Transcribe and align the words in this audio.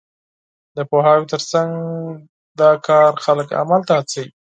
د 0.75 0.77
پوهاوي 0.89 1.25
تر 1.33 1.41
څنګ، 1.51 1.71
دا 2.59 2.71
کار 2.87 3.11
خلک 3.25 3.47
عمل 3.61 3.81
ته 3.87 3.93
هڅوي. 3.99 4.27